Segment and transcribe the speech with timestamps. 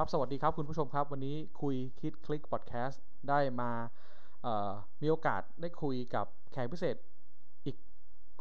[0.00, 3.70] ครับสวัสดีครับคุณผู้ชมครับ วันนี้คุยคิดคลิกพอดแคสต์ได้มา
[5.02, 6.96] มีโอกาสได้คุยกับแขกพิเศษ
[7.66, 7.76] อีก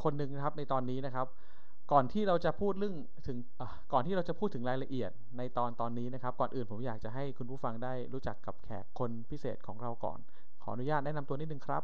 [0.04, 1.28] คนหนึ่งนะครับในตอนนี้นะครับ
[1.92, 2.96] ก่อนที่เราจะพูดเรื่อง
[3.28, 3.38] ถึง
[3.94, 10.20] ก่อนที่เราจะพูดถึงรายละเอียดในตอนตอนนี้นะครับ ก่อนอื่นผมอยากจะให้คุณผู้ฟังได้รู้จักกับแขกคนพิเศษของเราก่อน
[10.64, 11.84] ขออนุญาตแนะนำตัวนิดนึงครับ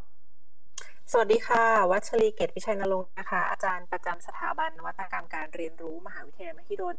[1.12, 6.96] สวัสดีค่ะ วัชรีเกตวิชัยนรงค์นะคะอาจารย์ประจำสถาบันนวัตกรรมการเรียนรู้มหาวิทยาลัยมหิดล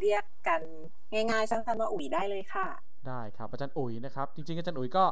[0.00, 0.60] เรียกกัน
[1.12, 2.66] ง่ายๆสั้นๆว่าอุ๋ยได้เลยค่ะ
[3.08, 5.04] ได้ครับอาจารย์อุ๋ยนะครับ จริงๆอาจารย์อุ๋ยก็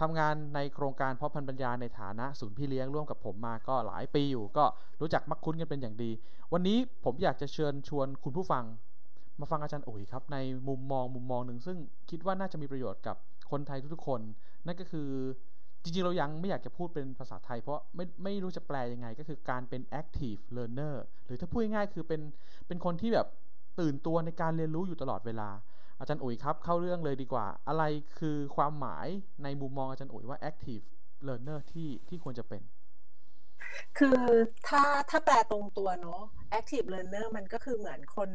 [0.00, 4.64] ทำงานในโครงการเพาะพันธุ์ปัญญาในฐานะศูนย์พี่เลี้ยงร่วมกับผมมาก็หลายปีอยู่ ก็
[5.00, 6.10] รู้จักมักคุ้นกันเป็นอย่างดี
[6.52, 8.64] วันนี้ผมอยากจะเชิญชวนคุณผู้ฟัง
[9.40, 11.78] มาฟังอาจารย์อุ๋ยครับในมุมมองมุมมองหนึ่งซึ่ง
[12.10, 13.16] คิดว่าน่าจะมีประโยชน์กับ
[13.50, 14.20] คนไทยทุกๆคน
[14.66, 15.10] นั่นก็คือ
[15.82, 20.94] จริงๆ เรายังไม่อยากจะพูดเป็นภาษาไทย เพราะไม่ไม่รู้จะแปลยังไงก็คือการเป็น active learner
[21.26, 22.20] หรือถ้าพูดง่ายๆคือเป็น
[22.66, 23.26] เป็นคนที่แบบ
[23.80, 25.50] ตื่นตัวในการเรียนรู้อยู่ตลอดเวลา
[25.98, 27.84] อาจารย์อุ๋ยครับเข้าเรื่องเลยดีกว่า อะไร
[28.18, 29.06] คือความหมาย
[29.42, 30.84] ในมุมมองอาจารย์อุ๋ยว่า active
[31.26, 32.62] learner ที่ที่ควรจะเป็น
[33.98, 34.20] คือ
[34.68, 36.22] ถ้าถ้าแปลตรงตัวเนาะ
[36.58, 38.30] active learner มันก็คือเหมือนคน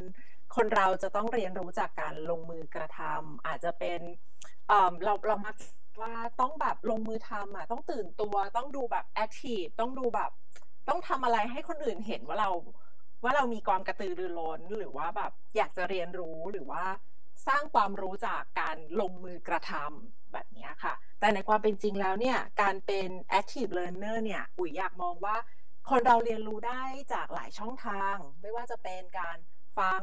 [0.56, 4.00] คนเราจะต้องเรียนรู้จากการลงมือกระทำอาจจะเป็น
[4.68, 5.56] เอ่อเราเรามัก
[6.00, 10.30] ว่าต้องแบบลงมือทำอะต้องตื่นตัวต้องดูแบบ active ต้องดูแบบ
[10.88, 12.50] ต้องทำอะไรให้คนอื่นเห็นว่าเรา
[13.22, 16.84] ว่าเรามีความกระตือรือร้นหรือว่าแบบอยากจะเรียนรู้หรือว่า
[17.48, 25.36] สร้างความรู้จากการลงมือกระทำแบบนี้ค่ะ แต่ในความเป็นจริงแล้วเนี่ย การเป็น active learner เนี่ยอุ๋ยอยากมองว่า
[25.90, 29.38] คนเราเรียนรู้ได้จากหลายช่องทาง ไม่ว่าจะเป็นการ
[29.78, 30.02] ฟัง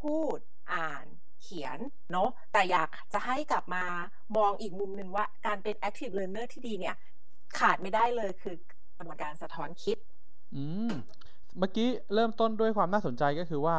[0.00, 0.38] พูด
[0.74, 1.06] อ่าน
[1.42, 1.78] เขียน
[2.12, 3.84] เนาะ แต่อยากจะให้กลับมา
[4.36, 6.96] มองอีกมุมหนึ่งว่าการเป็น active learner ที่ดีเนี่ย
[7.58, 8.56] ขาดไม่ได้เลยคือ
[8.96, 9.96] กระบวนการสะท้อนคิด
[10.54, 10.92] อืม
[11.58, 13.76] เมื่อกี้เริ่มต้นด้วยความน่าสนใจก็คือว่า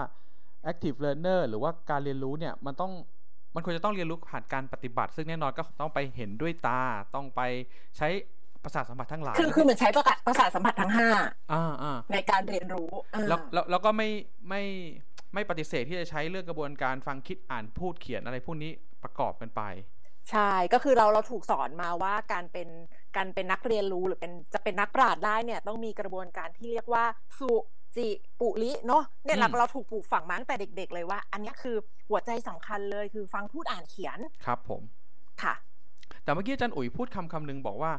[0.72, 2.92] active learner หรือว่าการเรียนรู้เนี่ยมันต้อง
[3.56, 6.82] มันควรจะต้องเรียนรู้ผ่านการปฏิบัติ ซึ่งแน่นอนก็ต้องไปเห็นด้วยตา
[7.16, 7.42] ต้องไป
[7.98, 8.08] ใช้
[8.64, 11.10] ประสาทสัมผัสทั้งหลายคือคือเหมือนใช้ประกาศประสาทสัมผัสทั้งห้า
[11.53, 14.09] อ่าอ่าในการเรียนรู้อ่าแล้วแล้วแล้วก็ไม่
[14.50, 14.64] ไม่
[15.34, 18.72] ไม่ปฏิเสธที่จะใช้เรื่องกระบวนการฟังคิดอ่านพูดเขียนอะไรพวกนี้
[19.03, 19.62] ประกอบกันไป
[20.31, 22.68] ใช่ก็คือเราเราถูกสอนมาว่าการเป็น
[23.16, 27.03] การเป็นนักเรียนรู้หรือเป็นจะเป็นนักปราชญ์ได้เนี่ยต้องมีกระบวนการที่เรียกว่า
[27.40, 27.51] สุ
[27.96, 28.07] จิ
[28.40, 31.75] ปุลิเนาะเนี่ยเราอืมเราถูกปลูกฝังมาตั้งแต่เด็ก ๆ เลยว่า อันเนี้ยคือ
[32.09, 34.81] หัวใจสำคัญเลยคือฟังพูดอ่านเขียนครับผม
[35.44, 35.53] ค่ะ
[36.23, 37.91] แต่เมื่อกี้อาจารย์อุ๋ยพูดคำคำหนึ่งบอกว่า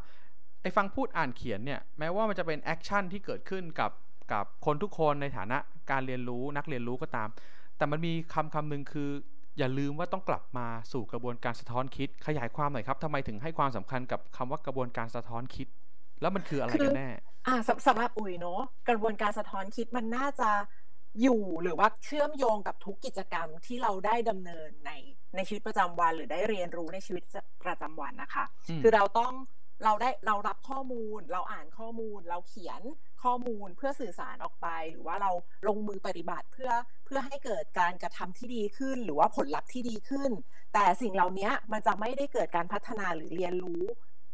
[0.63, 3.93] ไอ้ฟังพูดอ่านเขียนเนี่ยแม้ว่ามันจะเป็น action ที่เกิดขึ้นกับ
[4.33, 5.59] กับคนทุกคนในฐานะ
[5.91, 7.29] การเรียนรู้นักเรียนรู้ก็ตาม
[7.77, 9.11] แต่มันมีคำคำหนึ่งคือ
[9.59, 15.69] อย่าลืมว่าต้องกลับมาสู่กระบวนการสะท้อนคิด ขยายความหน่อยครับทำไมถึงให้ความสำคัญกับคำว่ากระบวนการสะท้อนคิด
[16.21, 17.11] แล้วมันคืออะไรกันแน่
[17.47, 20.51] อ่าสำสำหรับอุ๋ยเนาะกระบวนการสะท้อนคิดมันน่าจะ
[21.23, 24.91] อยู่หรือว่าเชื่อมโยงกับทุกกิจกรรมที่เราได้ดำเนินใน
[25.35, 27.23] ในชีวิตประจำวัน หรือได้เรียนรู้ในชีวิต
[27.65, 29.33] ประจำวันนะคะอืมคือเราต้อง
[29.83, 32.83] เราได้เรารับข้อมูล เราอ่านข้อมูล เราเขียน
[33.23, 35.31] ข้อมูลเพื่อสื่อสารออกไป หรือว่าเรา
[35.69, 36.71] ลงมือปฏิบัติเพื่อ
[37.07, 40.31] เพื่อให้เกิดการกระทำที่ดีขึ้น หรือว่าผลลัพธ์ที่ดีขึ้น
[40.75, 43.83] แต่สิ่งเหล่านี้มันจะไม่ได้เกิดการพัฒนาหรือเรียนรู้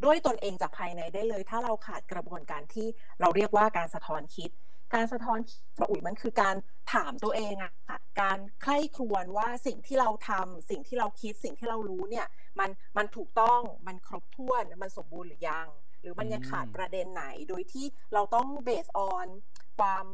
[0.04, 2.86] ด้วยตนเองจากภายในได้เลย ถ้าเราขาดกระบวนการที่
[3.20, 4.50] เราเรียกว่าการสะท้อนคิด
[4.94, 6.56] การสะท้อนคิดของอุ๋ยมันคือการ
[6.92, 12.26] ถามตัวเองอะค่ะการใคร่ครวญว่าสิ่งที่เราทำสิ่งที่เราคิดสิ่งที่เรารู้เนี่ย
[12.58, 15.68] มันมันถูกต้องมันครบถ้วนมันสมบูรณ์หรือยัง
[16.00, 19.28] หรือมันยังอืมขาดประเด็นไหนโดยที่เราต้องเบสออน
[19.78, 20.04] ความ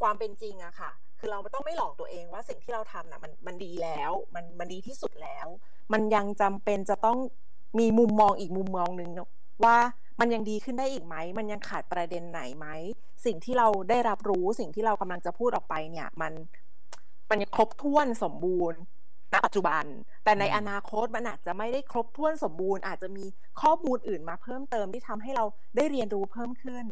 [0.00, 5.46] ความเป็นจริงอะค่ะ คือเราต้องไม่หลอกตัวเองว่าสิ่งที่เราทำน่ะมันมันดีแล้วมันมันดีที่สุดแล้ว
[5.92, 7.18] มันยังจำเป็นจะต้อง
[7.78, 9.28] มีมุมมองอีกมุมมองหนึ่งเนอะ
[9.64, 9.76] ว่า
[10.20, 12.66] มันยังดีขึ้นได้อีกไหม มันยังขาดประเด็นไหนไหม
[13.24, 16.32] สิ่งที่เราได้รับรู้ สิ่งที่เรากำลังจะพูดออกไปเนี่ย มัน
[17.30, 18.80] มันยังครบถ้วนสมบูรณ์
[19.32, 19.84] ณ ปัจจุบัน
[20.24, 23.24] แต่ในอืมอนาคตมันอาจจะไม่ได้ครบถ้วนสมบูรณ์ อาจจะมี
[23.60, 25.44] ข้อมูลอื่นมาเพิ่มเติมที่ทำให้เรา
[25.76, 26.84] ได้เรียนรู้เพิ่มขึ้น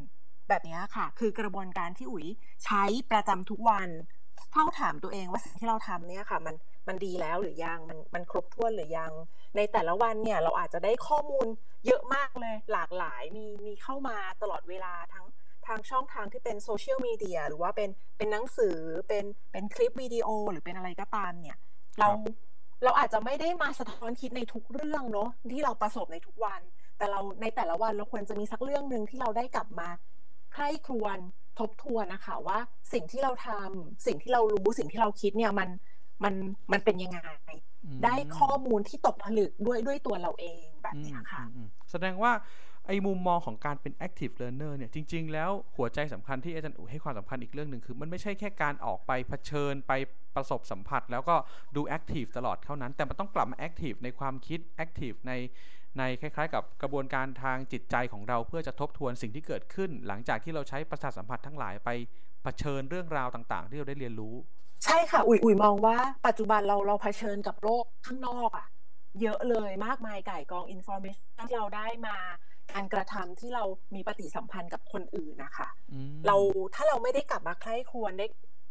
[0.48, 2.26] แบบนี้ค่ะ คือกระบวนการที่อุ๋ย
[2.64, 3.88] ใช้ประจำทุกวัน
[4.54, 6.56] เฝ้าถามตัวเองว่าสิ่งที่เราทำเนี่ยค่ะ มัน
[6.88, 9.12] มันดีแล้วหรือยังมันมันครบถ้วนหรือยัง
[9.56, 11.46] ในแต่ละวันเนี่ยเราอาจจะได้ข้อมูล
[11.86, 15.26] เยอะมากเลยหลากหลายมีมีเข้ามาตลอดเวลาทั้ง
[15.66, 18.76] ทางช่องทางที่เป็นโซเชียลมีเดียหรือว่าเป็นเป็นหนังสือ
[19.08, 21.58] เป็นเป็นคลิปวิดีโอหรือเป็นอะไรก็ตามเนี่ย
[21.98, 22.34] เราครับ
[22.84, 26.60] เราอาจจะไม่ได้มาสะท้อนคิดในทุกเรื่องเนาะที่เราประสบในทุกวัน
[26.98, 29.88] แต่เราในแต่ละวันเราควรจะมีสักเรื่องหนึ่งที่เราได้กลับมา
[30.52, 31.18] ใคร่ครวญ
[31.58, 32.58] ทบทวนนะคะว่า
[32.92, 35.68] สิ่งที่เราทำสิ่งที่เรารู้สิ่งที่เราคิดเนี่ยมัน
[36.24, 36.34] มัน
[36.72, 37.20] มันเป็นยังไง
[37.84, 42.32] อืมได้ข้อมูลที่ตกผลึกด้วยด้วยตัวเราเองแบบอืมเนี้ยค่ะอืมอืมแสดงว่า
[42.86, 49.92] ไอ้มุมมองของการเป็น active learner เนี่ยจริง ๆ แล้วหัวใจสำคัญที่อาจารย์อุ๋ยให้ความสำคัญอีกเรื่องหนึ่งคือ มันไม่ใช่แค่การออกไปเผชิญไป
[50.34, 51.36] ประสบสัมผัส แล้วก็
[51.76, 55.32] ดู active ตลอดเท่านั้น แต่มันต้องกลับมา active ในความคิด active ใน
[55.98, 61.90] ในคล้ายๆ กับกระบวนการทางจิตใจของเราเพื่อจะทบทวนสิ่งที่เกิดขึ้น หลังจากที่เราใช้ประสาทสัมผัสทั้งหลายไป
[62.42, 64.34] เผชิญเรื่องราวต่างๆ ที่เราได้เรียนรู้
[64.84, 65.96] ใช่ค่ะ อุ๋ยอุ๋ยมองว่า
[66.26, 68.66] ปัจจุบันเราเราเผชิญกับโลกข้างนอกอะ
[69.22, 72.16] เยอะเลยมากมายไก่กองอินโฟเมชันที่เราได้มา
[72.72, 73.64] การกระทำที่เรา
[73.94, 75.68] มีปฏิสัมพันธ์กับคนอื่นนะคะ
[76.26, 76.36] เรา
[76.74, 78.26] ถ้าเราไม่ได้กลับมาใคร่ควรได้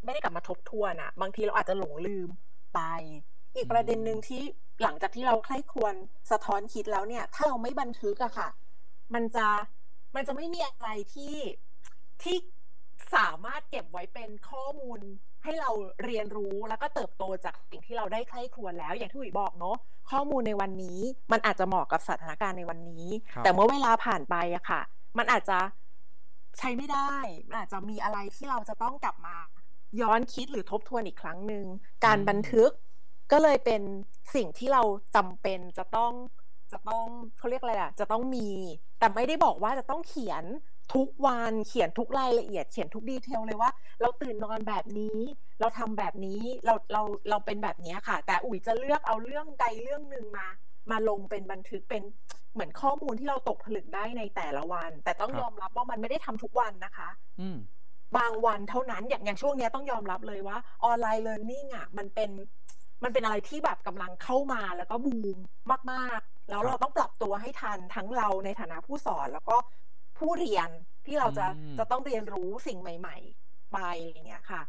[0.06, 2.30] ไม่ได้กลับมาทบทวนอะบางทีเราอาจจะหลงลืม
[2.76, 2.82] ไป
[3.56, 4.44] อีกประเด็นหนึ่งที่
[4.82, 5.94] หลังจากที่เราใคร่ควร
[6.32, 8.50] สะท้อนคิดแล้วเนี่ย ถ้าเราไม่บันทึกอะค่ะ
[9.14, 9.48] มันจะ
[10.16, 11.36] มันจะไม่มีอะไรที่
[12.24, 12.36] ที่
[13.16, 15.00] สามารถเก็บไว้เป็นข้อมูล
[15.44, 15.72] ให้เรา
[16.04, 19.78] เรียนรู้แล้วก็เติบโตจากสิ่งที่เราได้ใคร่ครวญแล้ว อย่างที่อุ๋ยบอกเนาะ
[20.12, 21.00] ข้อมูลในวันนี้
[21.32, 23.06] มันอาจจะเหมาะกับสถานการณ์ในวันนี้
[23.44, 24.82] แต่เมื่อเวลาผ่านไปอะค่ะ
[25.18, 25.60] มันอาจจะ
[26.58, 27.14] ใช้ไม่ได้
[27.48, 29.38] มันอาจจะมีอะไรที่เราจะต้องกลับมา
[30.02, 31.66] ย้อนคิดหรือทบทวนอีกครั้งหนึ่ง
[32.06, 32.72] การบันทึก
[33.32, 33.82] ก็เลยเป็น
[34.36, 34.82] สิ่งที่เรา
[35.16, 36.12] จำเป็นจะต้อง
[36.72, 37.06] จะต้อง
[37.38, 38.50] เขาเรียกอะไรอะจะต้องมี
[39.00, 40.44] แต่ไม่ได้บอกว่าจะต้องเขียน
[40.96, 43.70] ทุกวันเขียนทุกรายละเอียดเขียนทุกดีเทลเลยว่า
[44.02, 45.18] เราตื่นนอนแบบนี้
[45.60, 50.48] เราทำแบบนี้เราเราเราเป็นแบบนี้ค่ะ แต่อุ๋ยจะเลือกเอาเรื่องใดเรื่องหนึ่งมา
[50.92, 52.04] มาลงเป็นบันทึกเป็น
[52.54, 57.10] เหมือนข้อมูลที่เราตกผลึกได้ในแต่ละวัน แต่ต้องยอมรับว่ามันไม่ได้ทำทุกวันนะคะ
[57.42, 57.50] อื
[58.18, 62.30] บางวันเท่านั้นอย่างอย่างช่วงนี้ต้องยอมรับเลยว่าออนไลน์เรียนรู้อะมันเป็น
[63.04, 65.38] มันเป็นอะไรที่แบบกำลังเข้ามาแล้วก็บูม
[65.92, 69.56] มากๆ แล้วเราต้องปรับตัวให้ทันทั้งเราในฐานะผู้สอนแล้วก็
[70.18, 70.70] ผู้เรียน
[71.06, 71.46] ที่เราจะ
[71.80, 74.62] จะต้องเรียนรู้สิ่งใหม่ ๆ ไปอย่างเงี้ยค่ะ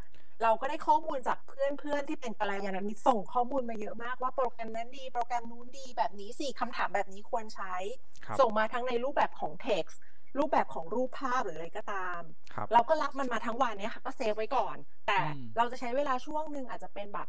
[0.43, 1.53] เราก็ได้ข้อมูลจากเพ
[1.89, 7.75] เพื่อนๆที่เป็นกัลยาณมิตรส่งข้อมูลมาเยอะมากว่าโปรแกรมนั้นดีโปรแกรมนู้นดีแบบนี้สิคำถามแบบนี้ควรใช้
[8.41, 9.97] ส่งมาทั้งในรูปแบบของ text
[10.39, 12.21] รูปแบบของรูปภาพหรืออะไรก็ตาม
[12.73, 14.77] เราก็รับมันมาทั้งวันเนี้ยค่ะก็เซฟไว้ก่อน
[15.07, 15.19] แต่
[15.57, 17.29] เราจะใช้เวลาช่วงหนึ่งอาจจะเป็นแบบ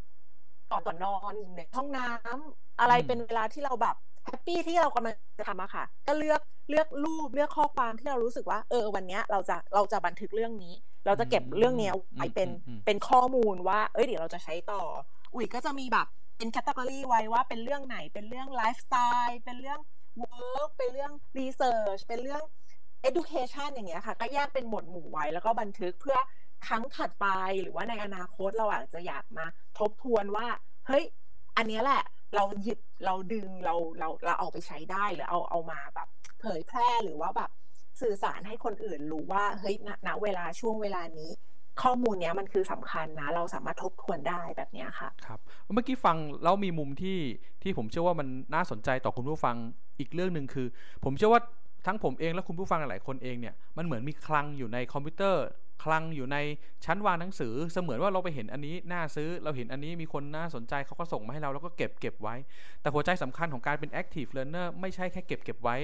[0.71, 10.73] ก่อนก่อนนอนในห้องน้ำอะไรเป็นเวลาที่เราแบบ happy ที่เรากำลังจะทำอะค่ะ ก็เลือกเลือกรูปเลือกข้อความที่เรารู้สึกว่า เออวันนี้เราจะเราจะบันทึกเรื่องนี้
[11.05, 12.49] เราจะเก็บเรื่องนี้ไว้เป็น
[12.85, 14.81] เป็นข้อมูลว่า เอ้ยเดี๋ยวเราจะใช้ต่อ
[15.33, 16.07] อุ๋ยก็จะมีแบบ
[16.37, 18.95] เป็น category ไว้ว่าเป็นเรื่องไหนเป็นเรื่องไลฟ์สไต
[19.27, 19.79] ล์เป็นเรื่อง
[20.19, 22.43] work เป็นเรื่อง research เป็นเรื่อง
[23.09, 26.17] education อย่างเงี้ยค่ะ ก็แยกเป็นหมวดหมู่ไว้แล้วก็บันทึกเพื่อ
[26.67, 27.27] ครั้งถัดไป
[27.61, 29.45] หรือว่าในอนาคตเราอาจจะอยากมา
[29.79, 30.47] ทบทวนว่า
[30.87, 31.05] เฮ้ย
[31.57, 32.03] อันนี้แหละ
[32.35, 36.07] เราหยิบเราดึงเราเราเราเอาไปใช้ได้หรือเอาเอามาแบบ
[36.39, 37.49] เผยแพร่หรือว่าแบบ
[38.01, 41.31] สื่อสารให้คนอื่นรู้ว่าเฮ้ยณณเวลาช่วงเวลานี้
[41.83, 45.39] ข้อมูลเนี้ยมันคือสำคัญนะ เราสามารถทบทวนได้แบบนี้ค่ะครับ
[45.73, 47.19] เมื่อกี้ฟังแล้วมีมุมที่
[47.63, 49.55] ที่ผมเชื่อว่ามันน่าสนใจต่อคุณผู้ฟัง
[49.99, 50.67] อีกเรื่องหนึ่งคือ
[51.03, 51.41] ผมเชื่อว่า
[51.85, 55.45] ทั้งผมเองและคุณผู้ฟังหลายคนเองเนี่ยมันเหมือนมีคลังอยู่ในคอมพิวเตอร์
[55.83, 56.37] คลังอยู่ใน
[56.85, 62.35] ชั้นวางหนังสือ เสมือนว่าเราไปเห็นอันนี้น่าซื้อ เราเห็นอันนี้มีคนน่าสนใจเขาก็ส่งมาให้เราแล้วก็เก็บเก็บไว้
[62.81, 65.77] แต่หัวใจสำคัญของการเป็น active learner ไม่ใช่แค่เก็บเก็บไว้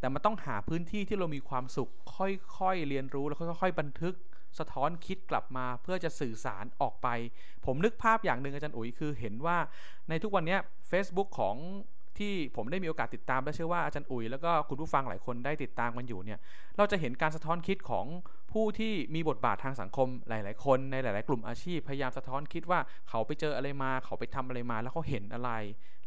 [0.00, 4.14] แต่มันต้องหาพื้นที่ที่เรามีความสุข ค่อยๆเรียนรู้แล้วค่อยๆ บันทึก
[4.58, 7.08] สะท้อนคิดกลับมาเพื่อจะสื่อสารออกไป
[7.66, 9.58] ผมนึกภาพอย่างหนึ่งอาจารย์อุ๋ยคือเห็นว่า
[10.08, 10.56] ในทุกวันนี้
[10.90, 11.56] Facebook ของ
[12.20, 16.38] ที่ผมได้มีโอกาสติดตามและเชื่อว่าอาจารย์อุ๋ยแล้วก็คุณผู้ฟังหลายคนได้ติดตามกันอยู่เนี่ย
[16.76, 18.06] เราจะเห็นการสะท้อนคิดของ
[18.52, 25.50] ผู้ที่มีบทบาททางสังคมหลาย ๆ คนในหลาย ๆ กลุ่มอาชีพพยายามสะท้อนคิดว่าเขาไปเจออะไรมา เขาไปทำอะไรมา แล้วเขาเห็นอะไร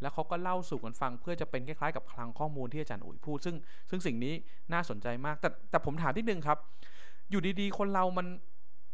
[0.01, 3.55] แล้วเขาก็เล่าสู่กันฟัง เพื่อจะเป็นคล้าย ๆ กับคลังข้อมูลที่อาจารย์อุ๋ยพูดซึ่ง
[3.89, 4.33] ซึ่งสิ่งนี้
[4.73, 6.57] น่าสนใจมาก แต่แต่ผมถามที่หนึ่งครับ
[7.29, 8.27] อยู่ดี ๆ คนเรามัน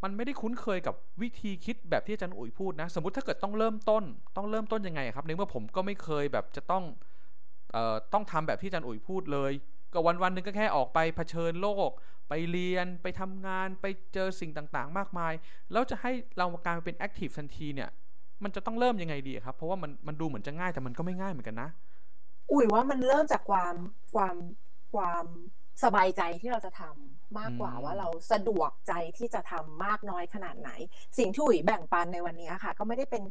[0.03, 4.03] มันไม่ได้คุ้นเคยกับวิธีคิดแบบที่อาจารย์อุ๋ยพูดนะ สมมติถ้าเกิดต้องเริ่มต้น
[4.35, 6.83] ต้องเริ่มต้นยังไงครับในเมื่อผมก็ไม่เคยแบบจะต้อง
[8.13, 9.51] ต้องทำแบบที่อาจารย์อุ๋ยพูดเลย
[9.93, 11.91] ก็วันวันหนึ่งก็แค่ออกไปเผชิญโลก
[12.29, 15.33] ไปเรียนไปทำงานไปเจอสิ่งต่างๆ มากมาย
[15.71, 17.89] แล้วจะให้เรากลายเป็น active ทันทีเนี่ย
[18.43, 21.69] มันจะต้องเริ่มยังไงดีครับ เพราะว่ามันมันดูเหมือนจะง่ายแต่มันก็ไม่ง่ายเหมือนกันนะ
[22.51, 23.75] อุ๋ยว่ามันเริ่มจากความ
[24.13, 24.35] ความ
[24.93, 25.25] ความ
[25.83, 30.71] สบายใจที่เราจะทำมากกว่าว่าเราสะดวกใจที่จะทำมากน้อยขนาดไหน
[31.17, 33.23] สิ่งที่อุ๋ยแบ่งปันในวันนี้ค่ะ ก็ไม่ได้เป็น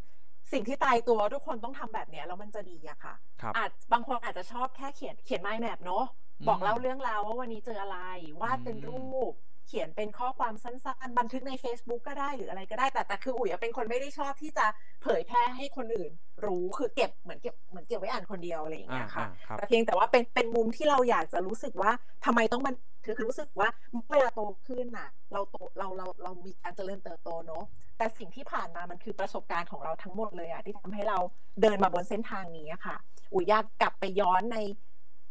[0.53, 3.15] สิ่งที่ตายตัวทุกคนต้องทำแบบเนี้ยแล้วมันจะดีอะค่ะ
[3.57, 6.05] อาจบางคนอาจจะชอบแค่เขียนเขียน mind map เนาะ
[6.49, 7.99] บอกเล่าเรื่องราวว่าวันนี้เจออะไร
[8.41, 9.33] วาดเป็นรูป
[9.69, 14.67] เขียนเป็นข้อความสั้นๆ บันทึกใน Facebook ก็ได้หรืออะไรก็ได้แต่แต่คืออุ๋ยเป็นคนไม่ได้ชอบที่จะ
[15.03, 16.13] เผยแพร่ให้คนอื่น
[16.47, 19.27] รู้คือเก็บเหมือนเก็บเหมือนเก็บไว้อ่านคนเดียวอะไรอย่างเงี้ยค่ะ
[19.57, 21.91] แต่เพียงแต่ว่าเป็นเป็นมุมที่เราอยากจะรู้สึกว่า
[22.25, 22.75] ทำไมต้องมัน
[23.05, 23.69] คือรู้สึกว่า
[24.11, 27.65] เวลาโตขึ้นน่ะ เราโตเราเราเรามีการเจริญเติบโตเนาะ
[27.97, 31.19] แต่สิ่งที่ผ่านมามันคือประสบการณ์ของเราทั้งหมดเลยอะที่ทำให้เรา
[31.63, 32.97] เดินมาบนเส้นทางนี้ค่ะ
[33.33, 34.59] อุยยากกลับไปย้อนใน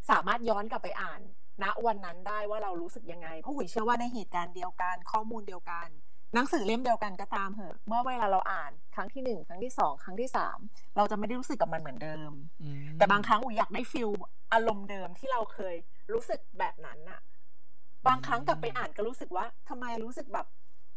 [0.10, 1.22] สามารถย้อนกลับไปอ่าน
[1.64, 5.88] ณวันนั้นได้ว่าเรารู้สึกยังไง เพราะหุยเชื่อว่าในเหตุการณ์เดียวกัน ข้อมูลเดียวกัน
[6.34, 10.58] หนังสือเล่มเดียวกันก็ตามเหอะ เมื่อเวลาเราอ่านครั้งที่หนึ่งครั้งที่สองครั้งที่สาม
[10.98, 12.32] เราจะไม่ได้รู้สึกกับมันเหมือนเดิม
[12.98, 14.10] แต่บางครั้งอุยอยากได้ฟิล
[14.54, 15.76] อารมณ์เดิมที่เราเคย
[16.14, 17.22] รู้สึกแบบนั้นอะ
[18.08, 20.46] บางครั้งกลับไปอ่านก็รู้สึกว่าทำไมรู้สึกแบบ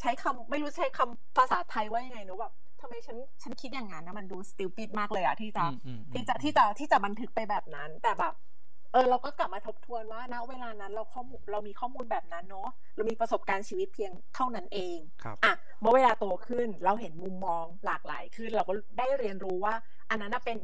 [0.00, 5.64] ใช้คำไม่รู้ใช้คำภาษาไทยว่ายังไงเนอะแบบทำไมฉันฉันคิดอย่างนั้นนะมันดูสติลปิดมากเลยอะที่จะ
[6.14, 8.34] ที่จะที่จะที่จะบันทึกไปแบบนั้น แต่แบบ
[8.92, 14.98] เออเราก็กลับมาทบทวนว่าณเวลานั้นเราข้อมูลเรามีข้อมูลแบบนั้นเนาะเรามีประสบการณ์ชีวิตเพียงเท่านั้นเอง
[15.44, 19.74] อะเมื่อเวลาโตขึ้นเราเห็นมุมมองหลากหลายขึ้น เราก็ได้เรียนรู้ว่า
[20.10, 20.58] อันนั้นเป็น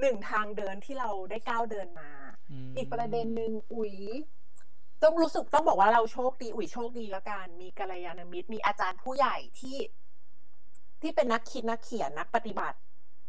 [0.00, 2.10] หนึ่งทางเดินที่เราได้ก้าวเดินมา
[2.76, 3.94] อีกประเด็นหนึ่งอุ๋ย
[5.02, 9.78] ต้องรู้สึกต้องบอกว่าเราโชคดีอุ๋ยโชคดีแล้วกัน มีกัลยาณมิตร มีอาจารย์ผู้ใหญ่ที่
[11.02, 12.78] ที่เป็นนักคิดนักเขียนนักปฏิบัติ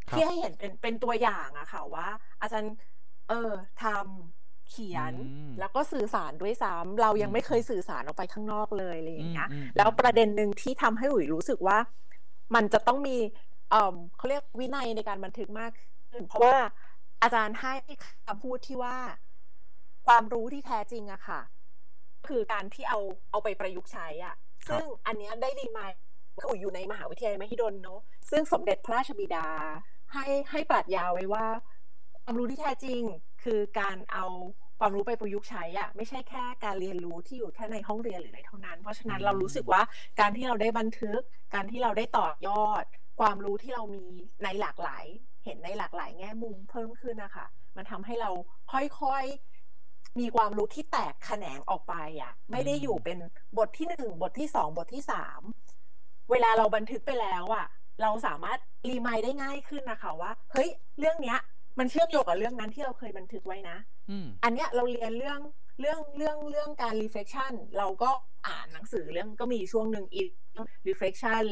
[0.09, 2.07] ที่ให้เห็นเป็นเป็นตัวอย่างอะค่ะว่า
[2.41, 2.73] อาจารย์
[3.29, 3.51] เออ
[3.83, 5.13] ทำเขียน
[5.59, 11.77] แล้วก็สื่อสารด้วยซ้ำเรายังไม่เคยสื่อสารออกไปข้างนอกเลยอะไรอย่างเงี้ยแล้วประเด็นหนึ่งที่ทำให้อุ๋ยรู้สึกว่า
[12.55, 13.17] มันจะต้องมี
[13.71, 16.57] เออเขาเรียกวินัยในการบันทึกมากขึ้นเพราะว่า
[17.23, 17.73] อาจารย์ให้
[18.25, 18.97] คำพูดที่ว่า
[20.07, 21.41] ความรู้ที่แท้จริงอะค่ะ
[22.27, 22.99] คือการที่เอา
[23.31, 24.35] เอาไปประยุกต์ใช้อะ
[24.69, 25.91] ซึ่งอันนี้ได้รีมาย
[26.47, 27.99] อุ๋ยอยู่ในมหาวิทยาลัยมหิดลเนาะ
[28.31, 29.47] ซึ่งสมเด็จพระราชบิดา
[30.13, 31.45] ให้ให้ปรัชญาไว้ว่า
[32.23, 33.01] ความรู้ที่แท้จริง
[33.43, 34.25] คือการเอา
[34.79, 39.81] ความรู้ไปประยุกต์ใช้อะไม่ใช่แค่การเรียนรู้ที่อยู่แค่ในห้องเรียนหรืออะไรเท่านั้น เพราะฉะนั้นเรารู้สึกว่า
[40.19, 41.21] การที่เราได้บันทึก
[41.53, 42.83] การที่เราได้ต่อยอด
[43.19, 44.05] ความรู้ที่เรามี
[44.43, 45.05] ในหลากหลาย
[45.45, 47.45] เห็นในหลากหลายแง่มุมเพิ่มขึ้นนะคะ
[47.77, 48.29] มันทำให้เรา
[48.71, 49.50] ค่อยๆ
[50.19, 53.17] มีความรู้ที่แตกแขนงออกไปอะ ไม่ได้อยู่เป็น
[53.57, 55.41] บทที่หนึ่งบทที่สองบทที่สาม
[56.31, 57.65] เวลาเราบันทึกไปแล้วอะ
[58.01, 61.39] เราสามารถรีมายได้ง่ายขึ้นนะคะว่าเฮ้ยเรื่องเนี้ย
[61.79, 63.77] มันเชื่อมโยงกับเรื่องนั้นที่เราเคยบันทึกไว้นะ
[64.43, 65.39] อันเนี้ยเราเรียนเรื่อง
[65.79, 68.09] เรื่องเรื่องเรื่องการ reflection เราก็
[68.47, 70.29] อ่านหนังสือเรื่องก็มีช่วงหนึ่ง in
[70.87, 71.43] reflection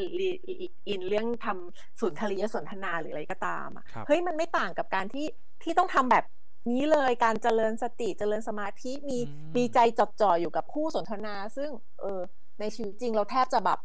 [0.93, 5.27] in เรื่องทำสุนทรียสนทนาหรืออะไรก็ตามอะเฮ้ยมันไม่ต่างกับการที่
[5.63, 6.25] ที่ต้องทำแบบ
[6.71, 9.19] นี้เลยการเจริญสติเจริญสมาธิมี
[9.55, 11.69] มีใจจดจ่ออยู่กับคู่สนทนา ซึ่ง
[12.01, 12.21] เออ
[12.59, 13.79] ในชีวิตจริงเราแทบจะแบบ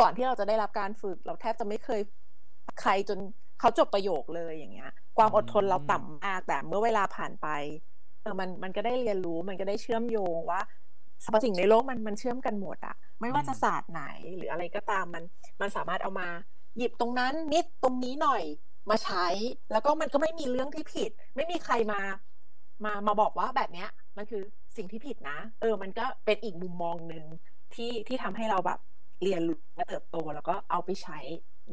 [0.00, 2.00] ก่อนที่เราจะได้รับการฝึก เราแทบจะไม่เคย
[2.80, 3.18] ใครจน
[3.60, 7.48] เขาจบประโยคเลยอย่างเงี้ย ความอดทนเราต่ำมากแต่เมื่อเวลาผ่านไป
[8.22, 10.60] เออมันมันก็ได้เรียนรู้มันก็ได้เชื่อมโยงว่า
[11.24, 14.02] สรรพสิ่งในโลกมันมันเชื่อมกันหมดอะไม่ว่าจะศาสตร์ไหน
[14.36, 15.24] หรืออะไรก็ตามมัน
[15.60, 16.28] มันสามารถเอามา
[16.76, 18.42] หยิบตรงนั้นนิดตรงนี้หน่อย
[18.90, 19.26] มาใช้
[19.72, 22.00] แล้วก็มันก็ไม่มีเรื่องที่ผิด ไม่มีใครมา
[22.84, 24.42] มามาบอกว่าแบบเนี้ย มันคือ
[24.76, 27.24] สิ่งที่ผิดนะ เออ มันก็เป็นอีกมุมมองหนึ่ง
[27.74, 28.78] ที่ที่ทำให้เราแบบ
[29.22, 31.18] เรียนรู้และเติบโตแล้วก็เอาไปใช้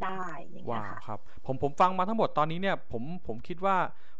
[0.04, 3.78] ได้อย่างเงี้ยค่ะครับผมผมฟังมาทั้งหมดตอนนี้เนี่ยผมผมคิดว่า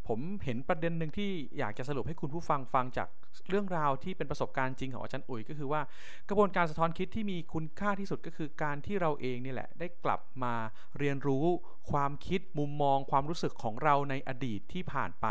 [0.08, 3.08] ผมเห็นประเด็นหนึ่งที่อยากจะสรุปให้คุณผู้ฟังฟังจาก
[3.50, 5.82] เรื่องราวที่เป็นประสบการณ์จริงของอาจารย์อุ๋ยก็คือว่า
[6.30, 10.54] กระบวนการสะท้อนคิดที่มีคุณค่าที่สุดก็คือการที่เราเองนี่แหละ ได้กลับมา
[10.98, 11.46] เรียนรู้
[11.92, 15.28] ความคิดมุมมอง ความรู้สึกของเราในอดีตที่ผ่านไป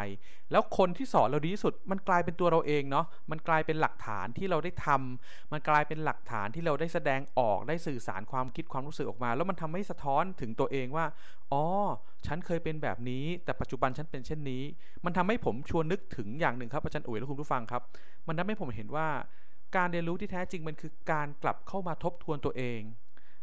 [0.53, 11.07] แล้วคนที่สอนเราดีที่สุด มันกลายเป็นตัวเราเองเนาะมันกลายเป็นหลักฐานที่เราได้ทำมันกลายเป็นหลักฐานที่เราได้แสดงออกได้สื่อสารความคิดความรู้สึกออกมา แล้วมันทำให้สะท้อนถึงตัวเองว่า
[11.53, 11.65] อ๋อ
[12.27, 14.63] ฉันเคยเป็นแบบนี้ แต่ปัจจุบันฉันเป็นเช่นนี้
[15.05, 17.83] มันทำให้ผมชวนนึกถึงอย่างหนึ่งครับอาจารย์อุ๋ยและคุณผู้ฟังครับ
[18.27, 19.09] มันทำให้ผมเห็นว่า
[19.77, 22.81] การเรียนรู้ที่แท้จริงมันคือการกลับเข้ามาทบทวนตัวเอง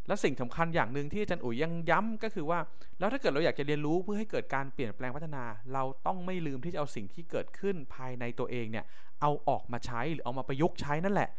[0.08, 2.60] และสิ่งสำคัญอย่างหนึ่งที่อาจารย์อุ๋ยยังย้ำก็คือว่า
[3.00, 8.86] แล้วถ้าเกิดเราอยากจะเรียนรู้เพื่อให้เกิดการเปลี่ยนแปลงพัฒนา เราต้องไม่ลืมที่จะเอาสิ่งที่เกิดขึ้นภายในตัวเองเนี่ย
[9.22, 11.30] เอาออกมาใช้หรือเอามาประยุกต์ใช้นั่นแหละ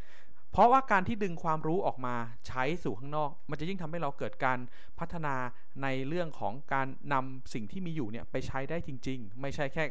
[0.52, 2.16] เพราะว่าการที่ดึงความรู้ออกมา
[2.48, 4.58] ใช้สู่ข้างนอก มันจะยิ่งทำให้เราเกิดการ
[4.98, 5.34] พัฒนา
[5.82, 9.84] ในเรื่องของการนำสิ่งที่มีอยู่เนี่ยไปใช้ได้จริง ๆ ไม่ใช่แค่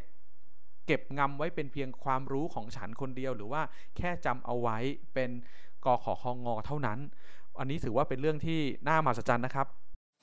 [0.87, 3.61] เก็บงำไว้เป็นเพียงความรู้ของฉันคนเดียว หรือว่า
[3.97, 4.77] แค่จำเอาไว้
[5.13, 5.31] เป็น
[5.85, 6.99] กอขอคองอเท่านั้น
[7.59, 9.67] อันนี้ถือว่าเป็นเรื่องที่น่ามหัศจรรย์นะครับ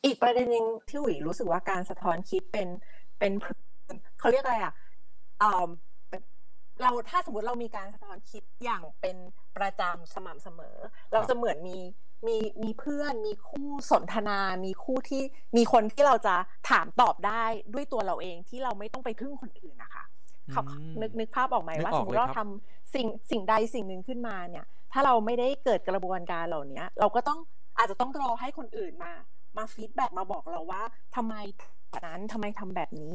[0.04, 2.68] อีกประเด็นหนึ่งที่หวีรู้สึกว่าการสะท้อนคิดเป็น
[3.18, 3.32] เป็น
[4.18, 4.74] เขาเรียกอะไรอะ
[6.82, 9.16] เราถ้าสมมติเรามีการสะท้อนคิดอย่างเป็น
[9.56, 10.76] ประจำสม่ำเสมอ
[11.12, 11.78] เราจะเหมือนมี
[12.26, 15.22] มีมีเพื่อนมีคู่สนทนา มีคู่ที่
[15.56, 16.34] มีคนที่เราจะ
[16.70, 17.44] ถามตอบได้
[17.74, 20.04] ด้วยตัวเราเองที่เราไม่ต้องไปพึ่งคนอื่นนะคะ
[20.52, 20.62] เขา
[21.00, 27.38] นึกนึกภาพออกไหมว่าสมมติเราทำสิ่งสิ่งใดสิ่งหนึ่งขึ้นมาเนี่ย ถ้าเราไม่ได้เกิดกระบวนการเหล่านี้เราก็ต้อง
[27.78, 29.12] อาจจะต้องรอให้คนอื่นมา
[29.56, 30.82] มา feedback มาบอกเราว่า
[31.16, 31.34] ทำไม
[32.06, 33.12] นั้นทำไมทำแบบนี้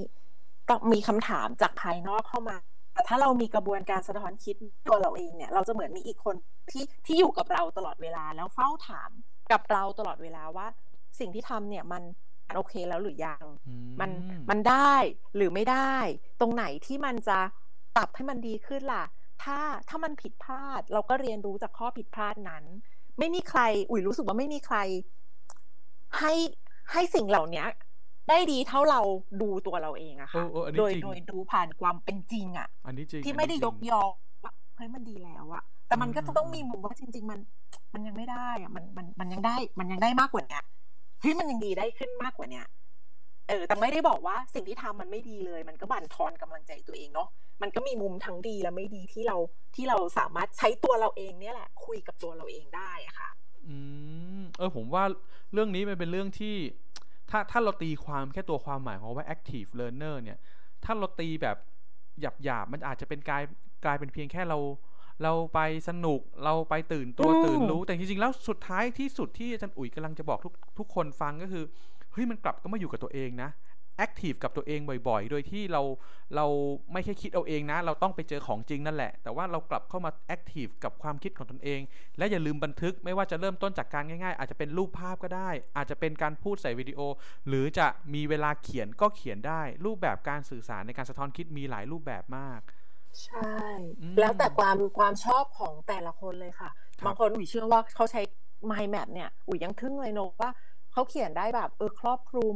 [0.69, 2.55] ต้องมีคำถามจากภายนอกเข้ามา
[2.93, 4.55] แต่ถ้าเรามีกระบวนการสะท้อนคิด
[4.87, 6.35] ตัวเราเองเนี่ย เราจะเหมือนมีอีกคน
[6.71, 9.11] ที่ที่อยู่กับเราตลอดเวลาแล้วเฝ้าถาม
[9.51, 10.67] กับเราตลอดเวลาว่า
[11.19, 12.03] สิ่งที่ทำเนี่ยมัน
[12.55, 13.43] โอเคแล้วหรือยัง
[14.01, 14.11] มัน
[14.49, 14.93] มันได้
[15.35, 15.95] หรือไม่ได้
[16.39, 17.39] ตรงไหนที่มันจะ
[17.95, 19.05] ปรับให้มันดีขึ้นล่ะ
[19.43, 19.59] ถ้า
[19.89, 22.63] ถ้ามันผิดพลาด เราก็เรียนรู้จากข้อผิดพลาดนั้น
[23.19, 24.77] ไม่มีใคร อุ๋ยรู้สึกว่าไม่มีใคร
[26.19, 26.33] ให้
[26.91, 27.65] ให้สิ่งเหล่านี้
[28.29, 29.01] ได้ดีเท่าเรา
[29.41, 30.43] ดูตัวเราเองอะค่ะ
[30.77, 34.01] โดยโดยดูผ่านความเป็นจริงอะอันนี้จริงที่ไม่ได้ยกยอ
[34.75, 37.39] เฮ้ยมันดีแล้วอะแต่มันก็จะต้องมีมุมว่าจริง ๆ มัน
[37.93, 40.59] มันยังไม่ได้อะมันมันมันยังได้ มันยังได้มากกว่านี้
[41.21, 42.65] เฮ้ยมันยังดีได้ขึ้นมากกว่าเนี้ย
[43.49, 47.29] เออ แต่ไม่ได้บอกว่าสิ่งที่ทำมันไม่ดีเลย มันก็บั่นทอนกำลังใจตัวเองเนาะ
[47.61, 49.37] มันก็มีมุมทั้งดีและไม่ดีที่เรา
[49.75, 53.29] ที่เราสามารถใช้ตัวเราเองเนี่ยแหละ คุยกับตัวเราเองได้อะค่ะ
[53.67, 53.75] อื
[54.39, 55.03] มเออผมว่า
[55.53, 56.55] เรื่องนี้มันเป็นเรื่องที่
[57.29, 60.37] ถ้าถ้าเราตีความแค่ตัวความหมายของว่า active learner เนี่ย
[60.83, 61.57] ถ้าเราตีแบบ
[62.21, 63.43] หยาบหยาบมันอาจจะเป็นกลาย
[63.85, 64.59] กลายเป็นเพียงแค่เรา
[65.23, 71.63] เราไปสนุกเราไปตื่นตัวตื่นรู้ แต่จริงๆแล้วสุดท้ายที่สุดที่อาจารย์อุ๋ยกำลังจะบอกทุกทุกคนฟังก็คือ
[72.11, 73.49] เฮ้ยมันกลับก็มาอยู่กับตัวเองนะ
[73.97, 75.81] แอคทีฟกับตัวเองบ่อยๆ โดยที่เรา
[76.35, 76.45] เรา
[76.91, 81.81] ไม่แค่คิดเอาเองนะ เราต้องไปเจอของจริงนั่นแหละ แต่ว่าเรากลับเข้ามาแอคทีฟกับความคิดของตนเอง
[82.17, 86.99] และอย่าลืมบันทึกไม่ว่าจะเริ่มต้นจากการง่ายๆ อาจจะเป็นรูปภาพก็ได้ อาจจะเป็นการพูดใส่วิดีโอ
[87.47, 92.61] หรือจะมีเวลาเขียนก็เขียนได้ รูปแบบการสื่อสารในการสะท้อนคิดมีหลายรูปแบบมาก
[93.23, 93.57] ใช่
[94.19, 96.69] แล้วแต่ความความชอบของแต่ละคนเลยค่ะ
[97.05, 98.21] บางคนอุ๋ยเชื่อว่าเขาใช้
[98.69, 100.51] mind map เนี่ยอุ๋ยยังทึ่งเลยโนว่า
[100.91, 102.55] เขาเขียนได้แบบเออครอบคลุม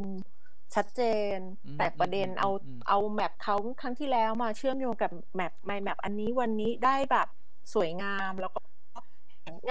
[0.75, 1.01] ชัดเจ
[1.35, 1.37] น
[1.77, 2.49] แต่ประเด็นเอา
[2.89, 7.27] เอาแมปเขาครั้งที่แล้วมาเชื่อมโยงกับแมปไมแมปอันนี้วันนี้ได้แบบ
[7.73, 8.59] สวยงามแล้วก็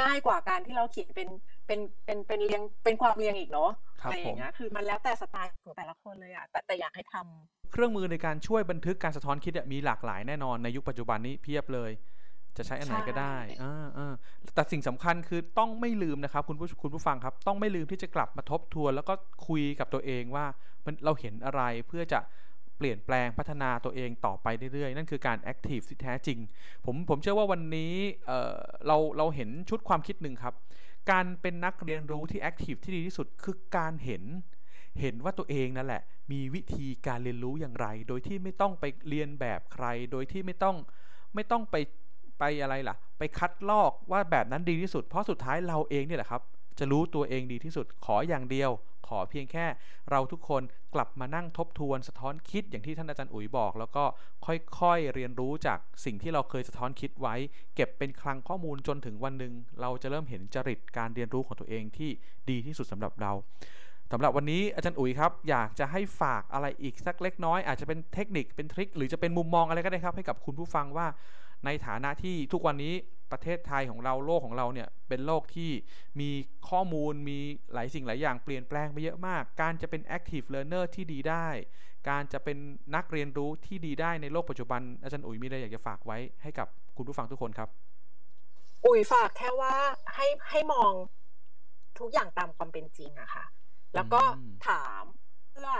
[0.00, 1.28] ง่ายกว่าการที่เราเขียนเป็น
[1.66, 3.70] เป็นเป็นเป็นเรียงเป็นความเรียงอีกเนาะ
[4.02, 11.90] อะไรอย่างเงี้ยคือมันแล้วแต่สไตล์ของแต่ละคนเลยอะแต่แต่อยากให้ทำเครื่องมือในการช่วยบันทึกการสะท้อนคิดมีหลากหลายแน่นอนในยุคปัจจุบันนี้เพียบเลย
[12.58, 14.14] จะใช้อันไหนก็ได้อ่าอ่า
[14.54, 19.14] แต่สิ่งสำคัญคือต้องไม่ลืมนะครับ คุณผู้คุณผู้ฟังครับ ต้องไม่ลืมที่จะกลับมาทบทวน แล้วก็
[19.48, 20.46] คุยกับตัวเองว่า
[21.04, 22.20] เราเห็นอะไรเพื่อจะ
[22.78, 26.38] เปลี่ยนแปลงพัฒนาตัวเองต่อไปเรื่อยๆ นั่นคือการแอคทีฟที่แท้จริง
[26.84, 27.94] ผมผมเชื่อว่าวันนี้
[28.26, 30.54] เเราเราเห็นชุดความคิดหนึ่งครับ
[31.10, 34.22] การเป็นนักเรียนรู้ที่แอคทีฟที่ดีที่สุดคือการเห็น
[35.00, 40.76] เห็นว่าตัวเองนั่นแหละ มีวิธีการเรียนรู้อย่างไร โดยที่ไม่ต้องไปเรียนแบบใคร โดยที่ไม่ต้อง
[41.34, 41.76] ไม่ต้องไป
[42.38, 46.42] ไปอะไรล่ะ ไปคัดลอกว่าแบบนั้นดีที่สุด เพราะสุดท้ายเราเองเนี่ยแหละครับ
[46.78, 48.70] จะรู้ตัวเองดีที่สุดขออย่างเดียว
[49.08, 49.66] ขอเพียงแค่
[50.10, 50.62] เราทุกคน
[50.94, 54.04] กลับมานั่งทบทวนสะท้อนคิดอย่างที่ท่านอาจารย์อุ๋ยบอก แล้วก็
[54.46, 57.34] ค่อยๆเรียนรู้จากสิ่งที่เราเคยสะท้อนคิดไว้
[57.74, 62.10] เก็บเป็นคลังข้อมูลจนถึงวันหนึ่งเราจะเริ่มเห็นจริตการเรียนรู้ของตัวเองที่
[62.50, 63.32] ดีที่สุดสำหรับเรา
[64.12, 71.06] สำหรับวันนี้อาจารย์อุ๋ยครับ อยากจะให้ฝากอะไรอีกสักเล็กน้อย อาจจะเป็นเทคนิคเป็นทริคหรือจะเป็นมุมมองอะไรก็ได้ครับ ให้กับคุณผู้ฟังว่า
[71.64, 72.94] ในฐานะที่ทุกวันนี้
[73.32, 75.70] ประเทศไทยของเราโลกของเราเนี่ยเป็นโลกที่
[76.20, 76.30] มี
[76.70, 77.38] ข้อมูลมี
[77.72, 81.48] หลายสิ่งหลายอย่างเปลี่ยนแปลงไปเยอะมาก การจะเป็น active learner ที่ดีได้
[82.08, 82.58] การจะเป็น
[82.94, 87.68] นักเรียนรู้ที่ดีได้ในโลกปัจจุบัน อาจารย์อุ๋ยมีอะไรอยากจะฝากไว้ให้กับคุณผู้ฟังทุกคนครับ
[88.86, 89.74] อุ๋ยฝากแค่ว่า
[90.14, 90.92] ให้ให้มอง
[91.98, 93.44] ทุกอย่างตามความเป็นจริงอะค่ะ
[93.94, 94.22] แล้วก็
[94.68, 95.02] ถาม
[95.50, 95.70] เพื่อ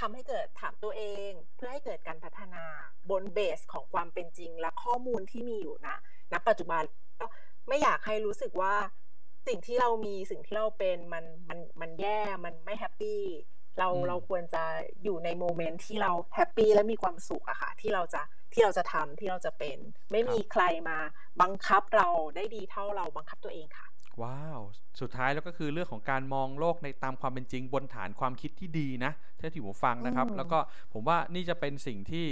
[0.00, 2.64] ทำให้เกิดถามตัวเอง เพื่อให้เกิดการพัฒนา
[3.10, 5.96] บนเบสของความเป็นจริงและข้อมูลที่มีอยู่นะ
[6.32, 6.82] ณปัจจุบัน
[7.20, 7.26] ก็
[7.68, 8.74] ไม่อยากให้รู้สึกว่า
[9.46, 13.22] สิ่งที่เรามีสิ่งที่เราเป็นมันมันมันแย่มันไม่แฮปปี้
[13.78, 14.64] เราเราควรจะ
[15.04, 19.78] อยู่ใน moment ที่เรา happy และมีความสุขอะค่ะที่เราจะที่เราจะทำที่เราจะเป็น
[20.12, 20.98] ไม่มีใครมา
[21.42, 23.87] บังคับเราได้ดีเท่าเราบังคับตัวเองค่ะ
[24.22, 24.60] ว้าว
[25.00, 30.58] สุดท้ายแล้วก็คือเรื่องของการมองโลกในตามความเป็นจริงบนฐานความคิดที่ดีนะเท่าที่ผมฟังนะครับ แล้วก็
[30.92, 32.26] ผมว่านี่จะเป็นสิ่งที่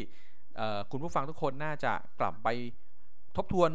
[0.90, 2.48] คุณผู้ฟังทุกคนน่าจะกลับไป
[3.36, 3.70] ทบทวน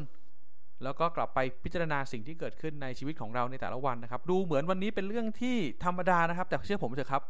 [0.83, 7.23] แล้วก็กลับไปพิจารณาสิ่งที่เกิดขึ้นในชีวิตของเราในแต่ละวันนะครับ ดูเหมือนวันนี้เป็นเรื่องที่ธรรมดานะครับ แต่เชื่อผมเถอะครับ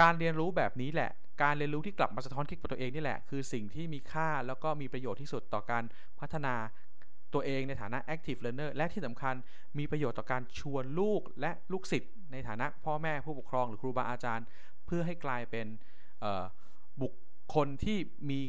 [0.00, 1.10] การเรียนรู้แบบนี้แหละ
[1.42, 5.84] การเรียนรู้ที่กลับมาสะท้อนคิดกับตัวเองนี่แหละ คือสิ่งที่มีค่าแล้วก็มีประโยชน์ที่สุดต่อการ
[6.20, 6.54] พัฒนา
[7.34, 9.34] ตัวเองในฐานะ active learner และที่สำคัญ
[9.78, 14.46] มีประโยชน์ต่อการชวนลูกและลูกศิษย์ในฐานะพ่อแม่ผู้ปกครองหรือครูบาอาจารย์
[14.86, 15.66] เพื่อให้กลายเป็น
[17.02, 17.12] บุค
[17.54, 17.98] คลที่
[18.30, 18.40] มี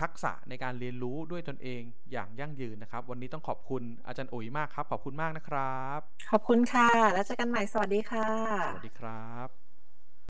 [0.00, 6.00] ทักษะในการเรียนรู้ด้วยตนเองอย่างยั่งยืนนะครับ วันนี้ต้องขอบคุณอาจารย์อุ๋ยมากครับ ขอบคุณมากนะครับ
[6.30, 8.28] ขอบคุณค่ะ แล้วเจอกันใหม่สวัสดีค่ะ
[8.66, 9.63] สวัสดีครับ